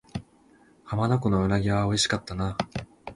[0.83, 2.57] 浜名湖の鰻は美味しかったな